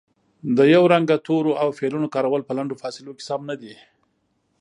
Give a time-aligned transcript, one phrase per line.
[0.57, 3.73] د یو رنګه تورو او فعلونو کارول په لنډو فاصلو کې سم نه دي